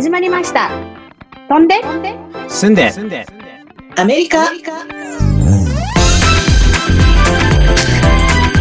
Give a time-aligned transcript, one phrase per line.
[0.00, 0.70] 始まりました。
[1.46, 1.74] 飛んで、
[2.48, 3.26] 住んで、住んで、
[3.98, 4.44] アメリカ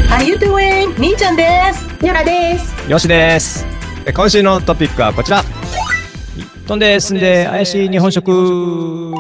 [0.10, 1.00] ？How you doing?
[1.00, 2.06] みーちゃんです。
[2.06, 2.92] ヨラです。
[2.92, 3.66] よしです。
[4.06, 5.42] え今週のトピックはこちら。
[6.68, 9.14] 飛んで、住んで、怪しい日本食。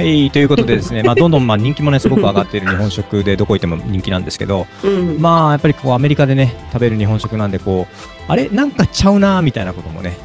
[0.00, 5.20] へい、ということでですね、まあ、どんどんまあ人気もね、すごく上がっている日本食で、どこ行っても人気なんですけど、うん。
[5.20, 7.94] まあ、やっぱりこう、アメリカでね、食べる日本食なんで、こう、
[8.28, 10.16] あれなんかちゃうな、みたいなこともね、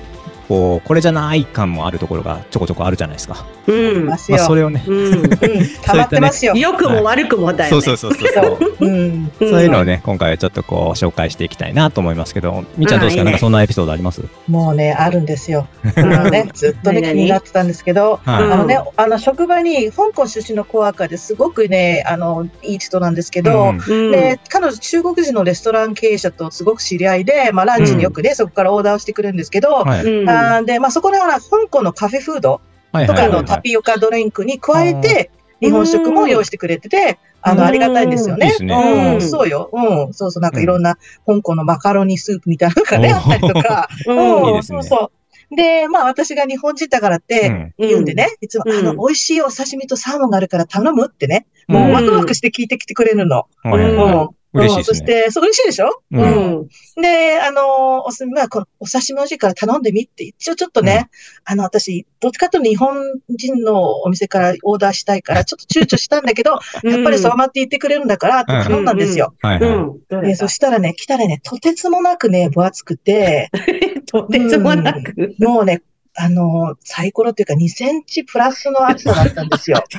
[0.47, 3.45] こう、これじゃない感もあるところがちょこちょこあるじゃないですか。
[3.67, 4.05] うん。
[4.05, 5.13] まあ、それをね、うん。
[5.13, 5.29] うん、
[5.83, 6.53] 溜まってますよ。
[6.55, 7.81] 良くも悪くもだよね。
[7.81, 8.85] そうそうそうそうそう。
[8.85, 9.31] うん。
[9.39, 13.21] そういうのをね、今回はちょっとこう、紹介していきたいなと思いますけど、みーちゃんどうですか？
[13.21, 14.21] あいいねなんかそんなエピソードあります？
[14.47, 15.67] もうね、あるんですよ。
[15.95, 24.11] あのね、ずっとね、気になってたんですけど、あのね、あの、職場に、香港出身のコアカですごくね、あの、いい人なんですけど、うんうん。
[24.11, 30.05] で、彼女、中国人のレストラン経営者とすごく知り合いで、まあ、ランチによくね、そこからオーダーをしてくるんですけど、はい。
[30.35, 33.43] うんで、まあ、そこでほら、香港のカフェフードはいとかの。
[33.43, 37.67] タピオカドリンクに加えて、日本食も用意してくれてて、あの、うん。
[37.67, 38.53] ありがたいんですよね。
[38.59, 39.21] いいねうん、うん。
[39.21, 39.69] そうよ。
[39.71, 43.89] うん、そうそう、なんかいろんな香港のマカロニスープみたいなのがね、あったりとか。
[44.07, 44.45] うん。
[44.47, 44.83] いいですね。
[44.83, 45.11] そうそ
[45.51, 45.55] う。
[45.55, 47.73] で、まあ私が日本人だからってうん。
[47.87, 48.79] 言うんでね、いつも、うん。
[48.79, 51.75] あの、美味しいお刺身とサーモンがあるから頼むってね、うん。
[51.75, 53.45] もうワクワクして聞いてきてくれるの。
[53.63, 54.93] うんはい嬉しいうんですね。
[54.93, 55.89] そして、そう嬉しいでしょ？
[56.11, 56.25] ううん
[56.63, 56.67] ん。
[57.01, 61.09] で、あの、おす、まあ、このお刺身美味しいから頼んでみって、一応ちょっとね、
[61.43, 62.97] あの、私、どっちかというと日本
[63.29, 69.33] 人のお店からオーダーしたいから、 ちょっと躊躇したんだけど、やっぱりそうまって言ってくれるんだから、頼んだんですよ。
[69.41, 69.69] はいはい。
[69.69, 69.99] うん。
[70.09, 73.49] どれで、そしたらね、来たらね、とてつもなくね、分厚くて、
[74.05, 75.35] とてつもなく？
[75.39, 75.81] もうね、
[76.17, 79.83] あの、サイコロっていうか2センチプラスの厚さだったんですよ。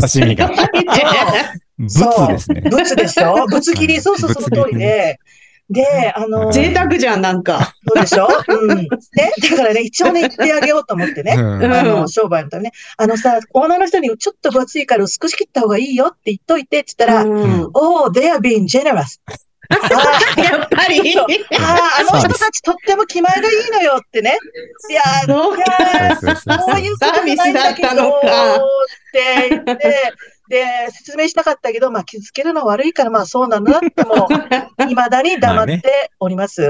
[0.00, 0.50] 刺身が。
[1.80, 2.60] ブツですね。
[2.70, 3.46] ブツでしょ？
[3.50, 5.18] ブツ切り、そうそう、その通りで。
[5.70, 7.74] で、あの、贅沢じゃん、なんか。
[7.86, 8.28] そうでしょ？
[8.48, 8.76] うん。
[8.76, 8.88] ね、
[9.50, 11.34] だからね、一応ね、言ってあげようと思ってね。
[11.38, 12.72] うんあの、うん商売のためね。
[12.96, 17.70] あのさ、オーナーの人にちょっと分厚いから薄くし切った方がいいよって言っといてって言ったら、うん。
[17.74, 19.20] Oh, they are being generous.
[19.72, 19.76] あ
[20.36, 21.12] ーやっぱり？
[21.12, 21.26] そう
[21.60, 24.36] あー、あの人たちとっても気前がいいのよってね。
[24.90, 28.60] いやー、そういやーそうそうそうそういうことじゃないんだけど、サービスだったのかっ
[29.12, 30.12] て言って、
[30.50, 34.26] で、説明したかったけど、まあ、傷つけるのは悪いから、まあ、そうなんだなっても、
[34.88, 36.60] 未だに黙っております。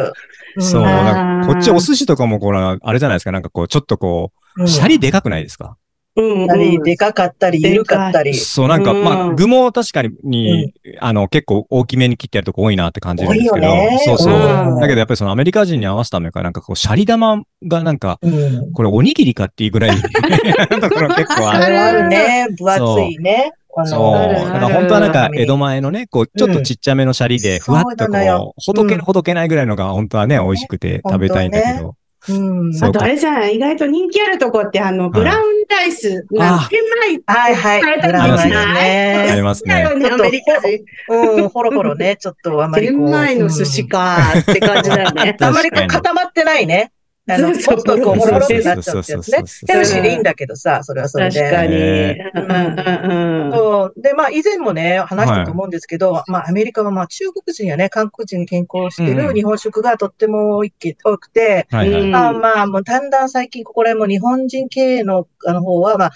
[0.59, 5.77] んそう、んかこっちお寿司とかもこれ、あれじゃないですか、なんかこう、ちょっとこうんう、シャリでかくないですか？
[6.17, 6.41] うん。
[6.47, 8.35] やはりでかかったり、緩かったり。
[8.35, 14.81] そう、なんか、うんまあ、具も確かに、あの、結構大きめに切ってあるとこ多いなって感じるんですけど多いよね、そうそううん。
[14.81, 18.73] だけどやっぱりそのアメリカ人に合わせためか、なんかこう、シャリ玉がなんか、うん。
[18.73, 21.65] これおにぎりかっていうぐらい、 ところ結構ある。
[21.65, 22.49] あるあるね。
[22.59, 23.53] 分厚いね。
[23.77, 24.45] あのそう。
[24.45, 31.95] だから本当はなんか江戸前のね、こう、ちょっとちっちゃめのシャリで、うんふわっとこう、ほどけるうんほどけないぐらいのが本当はね、美味しくて食べたいんだけど。
[32.29, 32.75] うん。
[32.75, 37.83] そうあとあれじゃん、意外と人気あるとこって、あの、ブラウンライスあが玄米はいはい。
[37.83, 39.29] 変えたブラウンライスありね。
[39.31, 40.85] ありますねアメリカ人。
[41.09, 42.17] うん、ほろほろね。
[42.17, 43.07] ちょっとあまりこう。
[43.11, 45.37] 玄米の寿司かって感じだよね。
[45.39, 45.47] うん。
[45.47, 46.93] あまりこう固まってないね。
[47.29, 49.45] あの、そうそうもっとこう、ほろほろってなっちゃうってやつね。
[49.69, 51.41] ヘルシーでいいんだけどさ、それはそれで。
[51.41, 51.71] 確かに。
[51.71, 53.53] ねうんうんうん。
[53.53, 53.95] そう。
[53.97, 61.67] で、まあ、以前もね、話したと思うんですけど、まあ、アメリカはまあ、中国人やね、韓国人に健康してる日本食がとっても多くて、
[62.15, 66.11] あまあ、もうだんだん最近ここら辺も日本人経営のあの方は、まあ、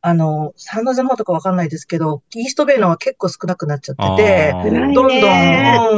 [0.00, 5.10] あの、サンノゼの方とかわかんないですけど、イーストベイのは結構少なくなっちゃってて、どんどん、う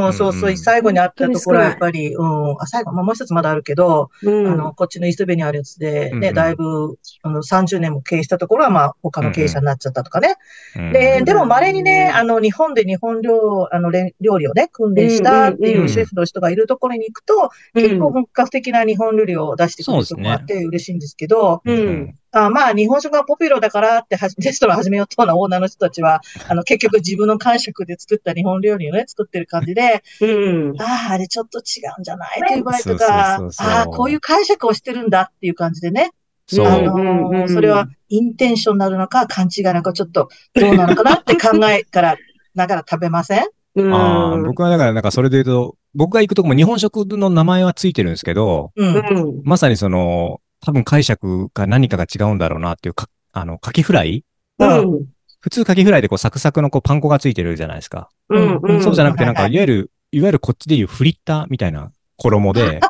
[0.04, 4.46] うんん、そうそうう、ん最後にあったところはやっぱり、うん、あ、最後、まあ、もう一つまだあるけど、うん。
[4.48, 10.36] あの、こっちのイーストベイにあるやつで、ね、だいぶ、あの、30年も経営したところは、まあ、他の経営者になっちゃったとかね。
[10.76, 10.92] うん。
[10.92, 21.70] で、でも稀にね、あの、日本で日本料、あの、れ料理をね、訓練したっていうシェフの人がいるところに行くと、結構本格的な日本料理を出してくれるところがあって嬉しいんですけど、う。
[21.70, 30.26] うんんあまあ、日本食がポピュラーだからってはじ、 レストラン始めようとなオーナーの人たちは、あの、結局自分の感触で作った日本料理をね、作ってる感じで、う
[30.74, 30.80] ん。
[30.80, 36.10] ああ、あれちょっと違うんじゃないという場合とかああ、こういう解釈をしてるんだっていう感じでね、
[36.46, 36.66] そう。
[36.66, 42.16] あうんうんうんのそれはインテンションなのか勘違いなのかちょっとどうなのかなって考えから、
[42.54, 43.44] ながら食べません？
[43.76, 48.94] うんあー僕はだから、なんかそれで言うと、僕が行くとこも日本食の名前はついてるんですけど、うん。
[48.96, 49.42] うん。
[49.44, 54.24] まさにその、多分解釈か何かが違うんだろうなっていうか、あの、カキフライ？
[54.58, 55.06] うん。
[55.40, 58.10] 普通カキフライでこうサクサクのこうパン粉がついてるじゃないですか。
[58.28, 58.60] うん。
[58.62, 58.82] うん。
[58.82, 62.80] そうじゃなくてなんか、はいいわゆる、いわゆるこっちでいうフリッターみたいな衣で、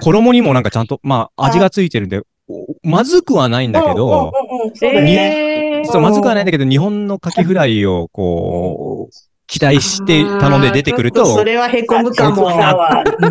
[0.00, 4.32] 衣にもなんかちゃんと、まあ味がついてるんで、おまずくはないんだけど、
[5.86, 9.14] そう、まずくはないんだけど、日本のカキフライをこう、
[9.46, 12.42] 期待して頼んで出てくるとあーちょっそ、れは凹むかも。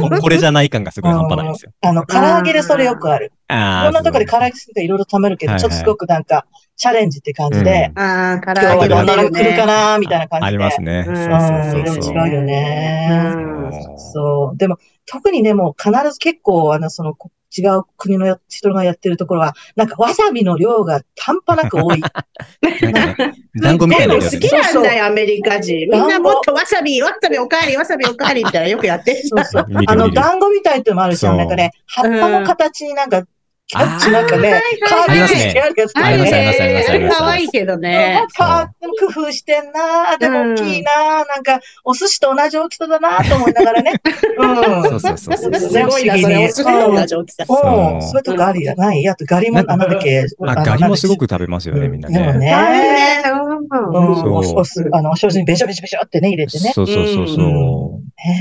[0.10, 1.72] ここれじゃない感がすごい半端ないんですよ。
[1.82, 3.26] あの、唐揚げでそれよくある。
[3.28, 6.46] いあろんなところで唐揚げするといろいろ食べるけど、はいはいちょっとすごくなんか、
[6.78, 9.92] チャレンジって感じで、ああ、唐今日は揚げどんなの来るかな。
[9.92, 10.48] なみたいな感じで。
[10.48, 11.06] ありますね。
[11.08, 13.10] うんそううん、そうそう違うよね。
[13.36, 13.56] うん
[13.98, 14.58] そう。
[14.58, 22.02] でも、特にね、もう必ず結構、あの、その、こ違う国のや人がやってるところは、なんかわさびの量が半端なく多い。
[22.02, 24.52] なんかね、団子みたいなでも好き。
[24.52, 25.88] なんだよ、アメリカ人。
[25.90, 29.28] みんなもっとわさび、わさびおかわり、わさびおかわりみたいなよくやってる。
[29.28, 29.66] そうそう。
[29.88, 30.10] あの。
[30.12, 33.24] 団子みたいっていうのもあるし、なんかね、葉っぱの形になんか、
[33.68, 36.76] キャッチなんかね、カありますねービィしてあるやつとかありますありますありね。
[36.76, 38.28] ますあります可愛いけどね。
[38.38, 43.94] か、でも工夫してんなでも大きいななんか、お寿司と同じ大きさだなと思いながらね。
[44.38, 44.56] うん。
[44.56, 45.56] そうそうそうそう。
[45.56, 46.46] すごいな、それ。
[46.46, 47.46] おすぎの同じ大きさ。
[47.50, 50.26] うん、そうそういうとこありじゃないあと、ガリも、あ、なんだっけ。
[50.46, 52.34] あ、ガリもすごくく食べますよね、みんなね。
[52.34, 52.40] ね。
[52.40, 53.24] ね。
[53.26, 56.72] うん、そうお酢、お酢、あの、お醤油にべしょべしょべしょってね、入れてね。
[56.74, 57.38] そうそうそうそう。
[57.38, 57.95] ね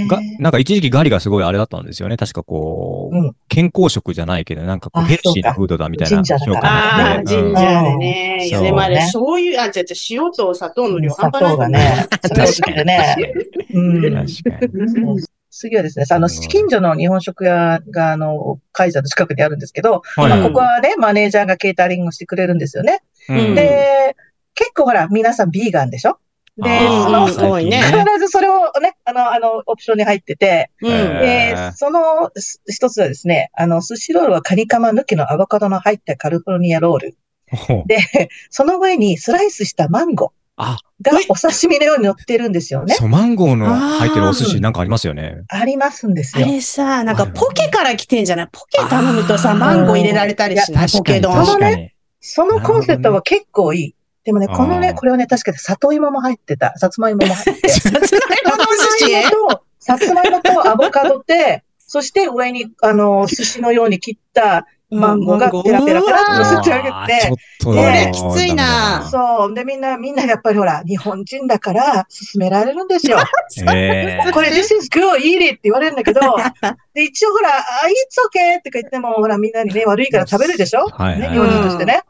[0.09, 2.17] が、なんか一時期ガリがすごいあれだったんですよね。
[2.17, 3.37] 確かこう、うん。
[3.49, 8.39] 健康食じゃないけど、なんかこうあヘルシーなフードだみたいな神社ああ、神社でね。
[8.41, 8.43] う。
[8.43, 9.87] んいや、でもあれ、そうね醤油、あ、違う違う、
[10.27, 11.53] 塩と砂糖の量砂半端ない？
[11.53, 13.33] 糖がね、砂糖好きでね。
[13.73, 14.03] うん。
[14.03, 15.23] 確かに。
[15.57, 20.31] 次はですね、あの、近所の日本食屋が、あの、会社の近くにあるんですけど、はい。
[20.31, 23.03] まあ、ここはね、マネージャーがケータリングしてくれるんですよね。
[23.29, 23.55] うん。
[23.55, 24.17] で、
[24.57, 26.19] 結構ほら、皆さんビーガンでしょ？
[26.57, 27.83] で、その、ね。
[27.83, 28.64] 必ずそれを
[29.15, 30.91] の、あの、オプションに入ってて、うん。
[30.91, 37.17] えーで、そのす一つはですね、あの、寿司ロールはカニカマ抜きのアボカドの入ったカリフォルニアロール。
[37.87, 37.99] で、
[38.51, 42.95] その上にスライスしたマンゴあ、ーがお刺身のように乗ってるんですよね。
[42.95, 45.43] そう、マンゴーの入ってるお寿司なんかありますよね。
[45.49, 46.47] ありますんですあよ。
[46.47, 48.49] れさ、なんかポケから来てんじゃない？
[48.51, 50.87] ポケ頼むとさ、マンゴー入れられたりしない？
[50.87, 51.47] ポ確かに、ケ丼。
[51.47, 51.91] 確かに。
[52.21, 53.95] そのコンセプトは結構いい。
[54.25, 56.77] でもね、このね、これはね、確かに里芋も入ってた。
[56.79, 57.63] さつまいもも入って。
[57.63, 57.69] て。
[57.71, 67.33] さつまいもと、さつまいもとアボカドで、そして上に、あの、寿司のように切ったマンゴーがペラペラペラっと乗せてあげて。
[67.63, 69.07] これきついな。
[69.11, 69.55] そう。
[69.55, 72.05] で、みんな、みんなやっぱりほら、日本人だから勧
[72.37, 73.19] められるんですよ。
[73.75, 74.33] えー。
[74.33, 76.21] これ、this is good, eat it って言われるんだけど、
[76.95, 80.87] で、一応ほら、あ、it's okay って言っても、ほら、みんなにね、悪いから食べるでしょ？
[80.87, 81.21] はいはい。
[81.21, 82.03] ね、日本人としてね。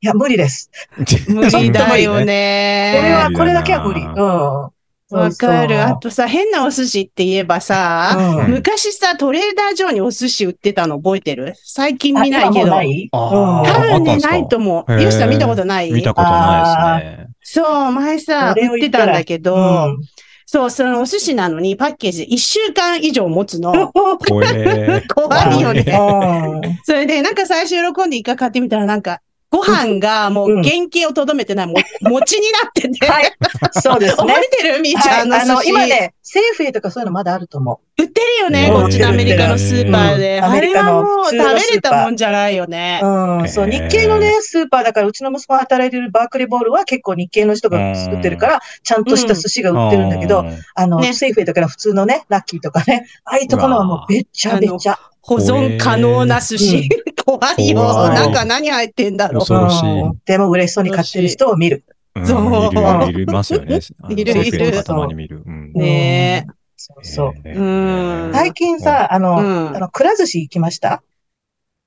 [0.00, 0.70] いや、無理です。
[1.28, 2.94] 無理だよね。
[2.96, 4.00] これは、これだけは無理。
[4.00, 4.68] うん。
[5.10, 5.82] わかる。
[5.82, 8.14] あとさ、変なお寿司って言えばさ、
[8.44, 11.54] うん昔さ、トレーダー上にお寿司売ってたの覚えてる？
[11.64, 12.66] 最近あ見ないけど。
[12.66, 13.08] ない？
[13.10, 15.02] 多分ね、ないと思う。
[15.02, 17.26] ヨシさん見たことない見たことないですね。
[17.42, 19.58] そう、前さ、売ってたんだけど、う
[19.92, 19.96] ん
[20.50, 23.92] そう、そのお寿司なのにパッケージ1週間以上持つの。
[23.92, 25.84] 怖いよね。
[25.86, 33.06] うんそれで、なんか最初喜んで一回買ってみたら、なんか、ご飯がもう原型をとどめてない、も 餅になってて。
[33.06, 33.32] はい。
[33.80, 34.40] そうですね覚。
[34.40, 34.80] えてる？
[34.80, 35.62] みーちゃん、はい、あの。
[35.62, 40.38] 今ね、セーフェイとかそういうのまだあると思売ってるよね、うんこっちのアメリカのスーパーで。
[40.38, 43.06] うんあれはもう食アメリカの普通のべれたもんじゃないよねう。。
[43.06, 50.44] うん、そう、日系のね、スーパーだから、うちの息子が働いてるバークリーボールは結構日系の人が作ってるから、ちゃんとした寿司が売ってるんだけど、
[50.74, 54.98] あの、ねセーフェイとかの普通のね、ラッキーとかね、ああいうところはもうべっちゃべちゃ。
[55.22, 56.88] 保存可能な寿司。
[57.24, 58.08] 怖いよ。
[58.08, 59.40] なんか何入ってんだろう。
[59.40, 61.84] 恐ろしいうんでも嬉しそうに買ってる人を見る。
[62.16, 63.78] うんそういる、いるますよね。
[64.10, 65.42] いるいるたまに見る。
[65.46, 66.46] うんね
[66.76, 68.32] そうそう。
[68.32, 71.02] 最近さ、あの、うんあの、くら寿司行きました？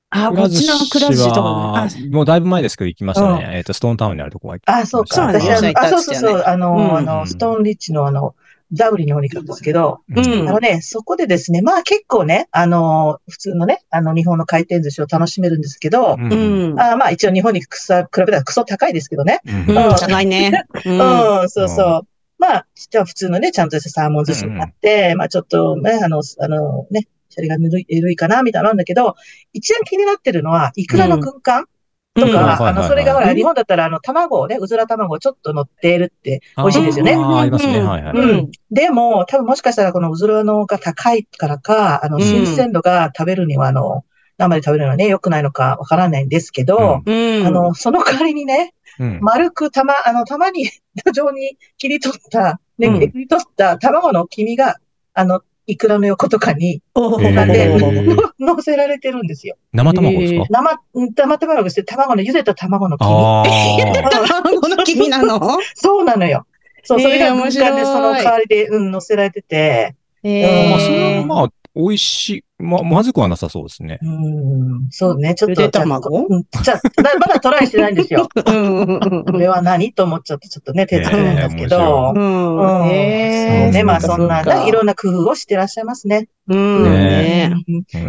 [0.10, 1.88] あ、こっちのクラ寿司とか。
[2.12, 3.52] もうだいぶ前ですけど行きましたうんね。
[3.56, 5.16] えっと、ストーンタウンにあるとこは行きあ、そうか。
[5.16, 8.36] そうなんだ私、あそうそうそう、あの、うんあの、ストーンリッチのあの、
[8.74, 16.80] ザウリの方に行くんですけど、うんあのね、そこでですね、まあ結構ね、あの、普通のね、あの、日本の回転寿司を楽しめるんですけど、うんうん。
[16.80, 19.42] あまあ一応日本に草比べたらクソ高いですけどね。
[19.46, 20.66] うんうん、高いね。
[20.86, 22.08] うんうん、そうそう。
[22.38, 29.16] まあ、じゃあ普通のね、ちゃんとしたサーモン寿司があって、まあちょっとね、あの、あのね、シャリがぬるい、かな、みたいなんだけど、
[29.54, 31.66] 一番気になってるのは、イクラの軍艦
[32.14, 37.14] とうんか、あの、それがほら、うん日本だったら、あの、卵をね、うずら卵ちょっと乗っているって、美味しいですよね。
[37.14, 37.82] ありますね。
[37.82, 38.18] はいはい。
[38.18, 38.52] うんうん。
[38.70, 44.04] でも、多分もしかしたらこのうずらのが高いからか、あの、うん新鮮度が食べるには、あの、
[44.38, 47.48] 生で食べるのはね、良くないのかわからないんですけど、うん。
[47.48, 50.70] あの、その代わりにね、うん丸く玉、あの、玉に、
[51.16, 54.78] 状に切り取った、ね、うん切り取った卵の黄身が、
[55.14, 55.42] あの、
[55.72, 58.18] イクラの横とかに他でへー。
[58.40, 59.56] 乗せられてるんですよ。
[59.72, 60.46] 生卵ですか？
[60.50, 60.80] 生、
[61.16, 61.84] 生卵です。
[61.84, 63.12] 卵の、茹でた卵の黄身。
[63.12, 64.10] ああ。
[64.44, 65.40] 卵の黄身なの？
[65.76, 66.46] そうなのよ。
[66.84, 72.44] そう、それが軍艦でその代わりで、うん、乗せられてて、えまあ、それはまあ、美味しい。
[72.60, 73.98] ま、まずくはなさそうですね。
[74.02, 75.62] うん、そうね、ちょっと。
[75.62, 76.28] ゆで卵？
[76.28, 78.28] うんじゃあ、ままだトライしてないんですよ。
[78.36, 82.14] うんこれは何と思っちゃって、ちょっとね、手つけるんですけど。
[82.16, 82.58] うん。
[82.58, 86.28] うんうね、まあそんないろんな工夫をしてらっしゃいますね。
[86.48, 86.84] うん。
[86.84, 87.56] ね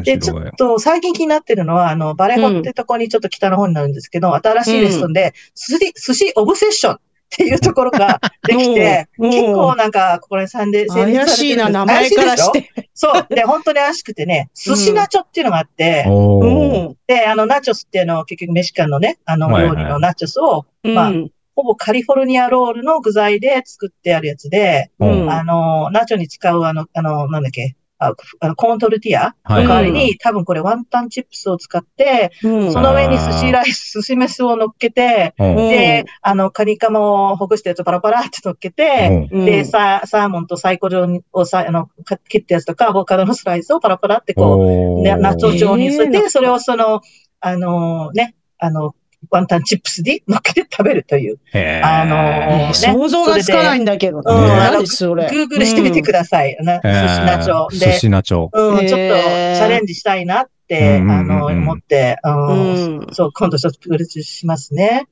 [0.05, 0.51] で、ちょっ。
[0.59, 6.99] と最近気になってるのは、あの、バレホってとこにちょっと北の方になるんですけど、新しいレストランで、寿司、寿司オブセッション
[7.33, 12.53] っていうところが できて、うん結構なんか、これサンデー、怪しいな、名前からし。
[12.53, 12.71] て。
[12.93, 13.35] そう。
[13.35, 16.91] で、本当に怪しくてね、寿司ナチョっていうのがあって、う。
[16.91, 16.97] ん。
[17.07, 21.13] で、あの、ナチョスっていうのは結局メシカンのね、あの、料理のナチョスを、うんまあ
[21.55, 29.35] ほぼカリフォルニアロールの具材で作ってあるやつで、うんあの、ナチョに使うあの、あの、なんだっけ、ああのコーントルティア？
[29.45, 29.63] はい。
[29.63, 32.73] の代わりに、多分これワンタンチップスを使って、うん。
[32.73, 35.57] その上に寿司ライス、寿司飯を乗っけて、うん。
[35.57, 37.01] で、あの、カニカマ
[37.33, 39.45] をほぐしたやつをパラパラって乗っけて、うん。
[39.45, 46.23] で、ササーモンとサイコロをさ、あの、か切ったやつとか、アボカドのスライスをパラパラってこう、ね、ナチョ状にするえー。
[46.23, 47.01] て、それをその、
[47.41, 48.95] あのね、あの、
[49.31, 51.39] ワンタンチップスに乗っけて食べるという。
[51.83, 54.19] あのえー想像がつかないんだけど。
[54.19, 55.27] うん何それ。
[55.27, 56.57] Google してみてください。
[56.61, 57.67] な寿へー司ナチョ。
[57.73, 58.49] 寿で、司ナチョ。
[58.53, 65.07] うん、ちょっとチャレンジしたいなって、うんうんうんあの、思って、うんうんそう、今度ちょっとプロデュースしますね。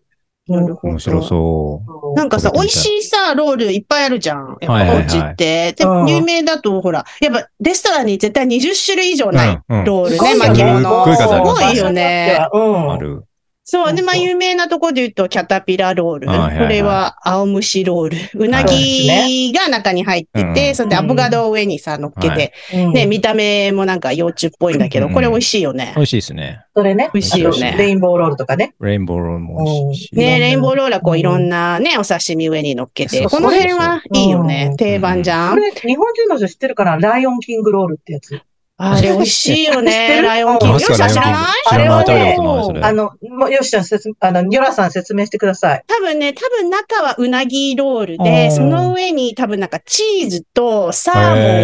[0.49, 2.15] なるほど面白そう。
[2.15, 4.57] なんかさ、美味しいさ、ロールいっぱいあるじゃん。
[4.61, 5.73] やっはいはいはいぱお家って。
[5.75, 11.17] でうん有名だと、ほら、やっぱレストランに絶対20種類以上ないうんうんロールね、巻ね物。
[11.17, 12.49] すっごいよね。
[12.53, 12.91] うん。
[12.91, 13.25] ある。
[13.71, 13.95] そう。
[13.95, 16.27] で、まあ、有名なところで言うと、キャタピラロール。
[16.27, 16.33] こ
[16.69, 18.17] れは、青虫ロール。
[18.35, 22.53] うなぎが中に入ってうんて、それでアボカドを上にさ、乗っけはて。
[22.75, 26.03] うんね、見た目もなんか幼虫っぽいんだけど、うんこれ美味しいよね美。
[26.03, 26.65] 味しいですね。
[26.75, 27.11] それね。
[27.15, 28.75] 美味しいよねレインボーロールとかね。
[28.81, 30.15] レインボーロールも美味しいし。
[30.17, 33.25] ね、レインボーロールはこううんいろんなね、お刺身上に乗っけて。
[33.29, 34.47] この辺はいいようん。
[34.47, 35.55] ね定番じゃん。
[35.55, 36.97] これ、日本人の人知ってるかな？
[36.97, 38.41] ライオンキングロールってやつ。
[38.83, 40.21] あれ美味しいよね。
[40.21, 40.27] る？
[40.27, 40.81] ライオンキング。
[40.81, 41.11] 知らない？
[41.11, 41.45] 知らない。
[41.65, 42.83] 食べたことない、それ。
[42.83, 45.85] あの、もうよしちゃん説、あの、ヨラさん説明してください。
[45.87, 51.15] 多分ね、多分中はうなぎロールうで、んその上に多分なんかチーズとサー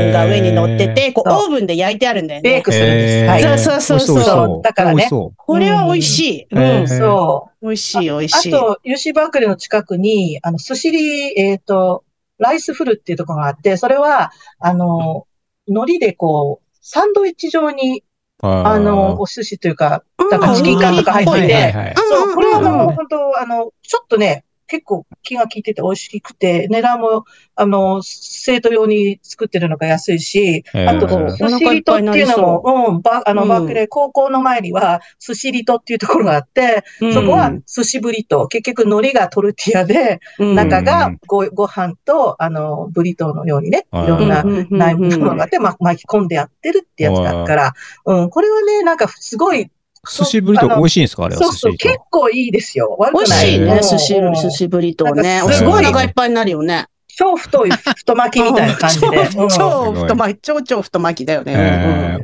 [0.04, 2.70] モンが上に乗ってて、こうオーブンで焼いてあるんだよねベーク。
[2.70, 3.64] するんです。
[3.64, 6.46] そうそうそうそう美味しそうだからねこれは美味しい。
[6.50, 6.88] うん。
[6.88, 8.26] そ美味しい、美味う。
[8.26, 8.50] あしい。
[8.50, 12.04] と、ユーシーバークレーの近くに、あの、寿司リ、えっ、と、
[12.38, 14.30] ライスフルっていうところがあって、それは、
[14.60, 15.26] あの、
[15.66, 18.04] 海苔でこう、サンドイッチ状に、
[18.40, 31.06] あの、お寿司というか、だからチキンカンとか入ってて、そう、これはうんもう本当、あの、ちょっとね、結構気が利いてて美味しくて、値段も、あの、生徒用に作ってるのが安いし、あと、
[31.36, 33.48] 寿司リトっていうのも、うん、バあの、うん。
[33.48, 37.12] バークレー高校の前には、寿司リトっていうところがあって、うん。
[37.12, 40.54] そこは寿司ブリト、結局海苔がトルティアで、うん。
[40.54, 44.04] 中がうんごご飯と、あの、ブリトーのようにね、はい。
[44.04, 47.72] いろんな内部ものがあって、ま、巻き込んでやってるってやつだから、
[48.04, 49.70] うん、これはね、なんかすごい、
[50.08, 51.24] 寿司ブリトー美味しいんですか？
[51.24, 52.96] あれはそう結構いいですよ。
[52.98, 53.32] 悪美味。
[53.32, 55.42] しいね、うん寿司うん、寿司ブリトーね。
[55.52, 56.86] すごいお腹いっぱいになるよね。
[57.18, 59.08] 超太い太巻きみたいな感じで。
[59.32, 62.18] 超うん超太巻き、超超太巻きだよね。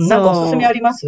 [0.00, 1.06] なんかおすすめあります？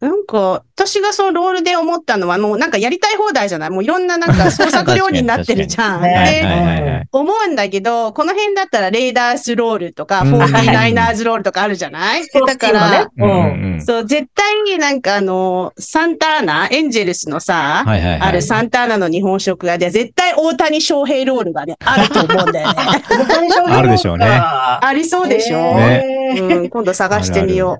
[0.00, 3.70] なんか、私がそのロールで思ったのは、もうなんかやりたい放題じゃない？
[3.70, 6.02] もういろんななんか 創作料理になってるじゃん。
[6.02, 7.08] で、はいはいはい。
[7.12, 18.20] 思うんだけど、この辺だったらレーダースロールとか、うんフォーティナイナーズロールとかあるじゃない、だから、うんうんうんそう、絶対になんかあの、サンターナ、エンジェルスのさ、はいはいはい。
[18.20, 22.74] あるサンターナの日本食屋で、絶対大谷翔平ロールがね、あると思うんだよね。
[23.68, 26.04] あるでしょうねありそうでしょ、ね
[26.38, 27.78] うん、今度探してみよ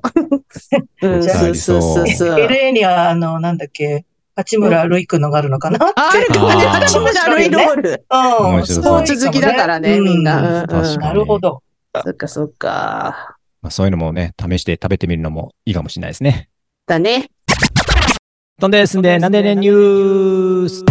[1.01, 1.09] う。
[1.09, 2.29] うん、じゃあそうそうそうそう。
[2.35, 5.85] LA には、あの、なんだっけ、八村塁君のがあるのかなって。
[5.97, 8.05] ああるかもね、八村塁ロール。
[8.65, 10.39] スポーツ好きだからね、みんな。
[10.39, 11.63] うんうん確かになるほど。
[12.05, 13.37] そっかそっか。
[13.61, 16.49] まあそういうのもね、試して食べてみるのもいいかもしれないですね。
[16.87, 17.29] だね。
[18.61, 20.85] 飛んですんで、なんでね、ニュース。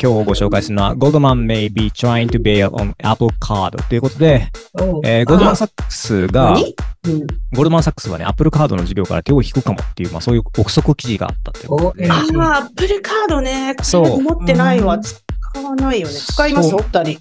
[0.00, 4.48] 今日ご紹介するのは、 Goldman may be trying to bail on Apple Card ということで、
[5.04, 6.74] えーゴールドマンサックスが、何？
[7.06, 7.18] うん。
[7.20, 11.68] ゴールドマンサックスはね、Apple カードの事業から手を引くかもっていう、まあそういう憶測記事があったっていう。
[11.70, 13.74] ことああ、アップルカードね。
[13.82, 14.22] そう。
[14.22, 14.94] 持ってないわ。
[14.94, 15.02] うん。
[15.02, 15.18] 使
[15.62, 16.14] わないよね。
[16.14, 17.18] 使いますお二人。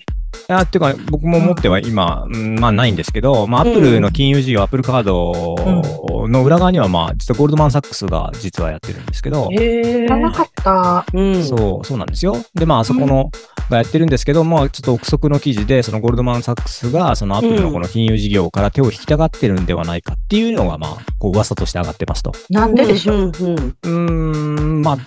[0.49, 10.07] いや、っていうか、僕も持っては今、うんまあないんですけど、まあ、アップルの金融事業、アップルカードの裏側には、まあ、実はゴールドマンサックスが実はやってるんですけど、へえ。
[10.07, 11.05] かった。
[11.13, 11.43] うん。
[11.43, 12.35] そう、そうなんですよ。
[12.55, 13.29] で、まあ、そこの、
[13.69, 22.31] がやってるんですけども、ちょっと憶測の記事で、そのゴールドマンサックスが、そのアップルのこの金融事業から手を引きたがってるんではないかっていうのが、まあ、こう、噂として上がってますと。
[22.49, 23.31] なんででしょう？
[23.31, 24.97] うんうん、まあ、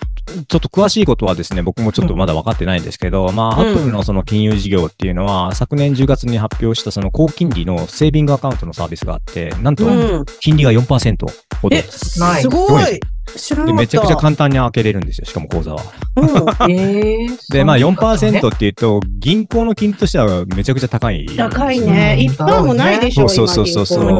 [0.47, 10.25] ちょっと詳しいことはですね、僕もちょっとまだ分かってないんですけど、まあ、アうんップルのその金融事業っていうのは、昨年10月に発表したその高金利のセービングアカウントのサービスがあって、なんとうん。
[10.39, 11.25] 金利が4%
[11.61, 12.19] ほどえ、です。
[12.49, 12.99] ごい。
[13.35, 13.81] 知らなかで、った。
[13.81, 15.83] めちゃくちゃ簡単に開けれるんですよ、しかも口座は。
[16.15, 16.71] うん。
[16.71, 21.25] ええ で、まあそうなんだね4%っていうと、銀行の金利としてはめちゃくちゃ高い。
[21.37, 22.15] 高いね。
[22.17, 24.19] うん一般もないでしょ、そうそうそうそう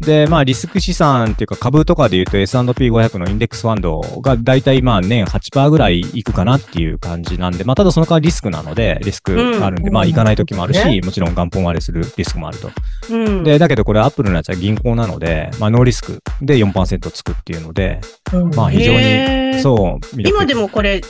[0.00, 9.94] で、まあリスク資産っていうか株とかで言うと S&P500 のインデックスファンドが大体まあ年8%ぐらいいくかなっていう感じなんで、まあただその代わりリスクなので、リスクがあるんで、うん。
[9.94, 11.00] まあ行かない時もあるし、ね。
[11.00, 12.70] もちろん元本割れするリスクもあると。
[13.10, 13.44] うん。
[13.44, 18.00] で、だけどこれアップルのやつは銀行なので、まあノーリスクで4%つくっていうので、
[18.32, 18.54] うん。
[18.54, 21.00] まあ非常に、そう、今でもこれ、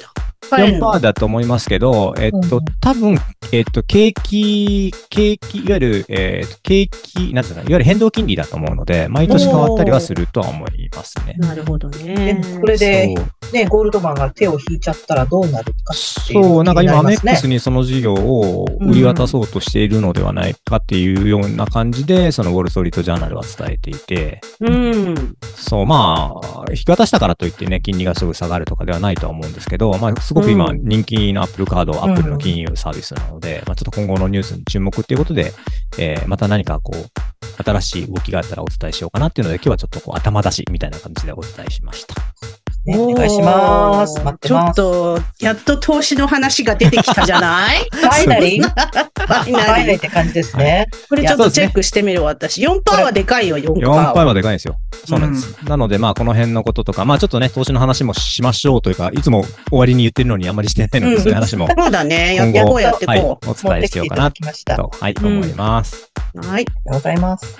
[0.50, 3.18] 4%だと思いますけど、えっとうん、多分、
[3.52, 11.34] えっと、景気、景気、いわゆる、えっと、景気、なんていうのいわゆる変動金利だと思うので、毎年変わったりはするとは思いますね。
[11.38, 12.40] なるほどね。
[12.42, 13.14] でこれで
[13.52, 25.36] ね、ゴールドマンが手を引いちゃったらどうなるかっていうそう、なんか今、アメックスにその事業を売り渡そうとしているのではないかっていうような感じで、そのウォール・ストリート・ジャーナルは伝えていて、うん。
[25.54, 35.52] そう、まあ、引き渡したからといってね、金利がすぐ下がるとかではないとは思うんですけど、まあ、すごく今、うん人気のアップルカード、アップルの金融サービスなので、まあ、ちょっと今後のニュースに注目っていうことで、
[35.98, 42.55] えーまた何かこう、新しい動きがあったらお伝えしようかなっていうので、今日はちょっとこう、頭出しみたいな感じでお伝えしました。
[42.86, 44.20] ねお願いします。
[44.22, 44.70] 待ってちょます。
[44.72, 47.86] っと、やっと投資の話が出てきたじゃない？
[47.92, 49.96] Finally？Finally。
[49.96, 50.86] って感じですね。
[51.08, 52.62] これちょっとチェックしてみる私。
[52.66, 53.74] 4%はでかいよ、4%。
[53.74, 54.76] 4%はでかいんですよ。
[55.04, 55.56] そうなんです。
[55.64, 62.34] なので、まあ、この辺のこととか、まあ、ちょっとね、投資の話もしましょうというか、いつも終わりに言ってるのにあんまりしてないので、うんそういう話も、そうだね。
[62.34, 66.10] やってこうやってはい、こお伝えしようかなと、はい、うん思います。
[66.34, 66.40] う。
[66.46, 66.64] はい。
[66.64, 67.58] がとうございます。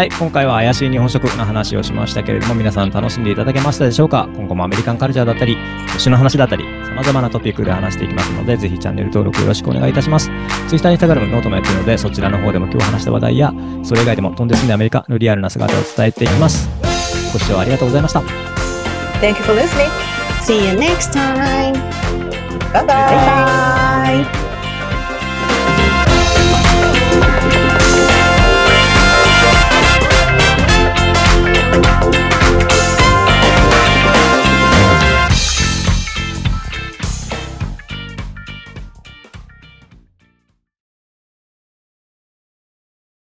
[0.00, 4.30] はい、今回は怪しい日本食の話をしましたけれども、皆さん楽しんでいただけましたでしょうか？
[4.34, 5.58] 今後もアメリカンカルチャーだったり、
[5.98, 10.30] 推の話だったり、様々なトピックで話していきますので、ぜひチャンネル登録よろしくお願いいたします。
[10.70, 13.52] Twitter、Instagram、ノートもやってるので、そちらの方でも今日話した話題や、
[13.82, 16.66] それ以外でも飛んで住んでアメリカのリアルな姿を伝えていきます。
[17.34, 18.20] ご視聴ありがとうございました。
[19.20, 19.90] Thank you for listening.
[20.40, 21.74] See you next time.
[22.72, 22.86] Bye bye.
[22.86, 24.49] Bye bye.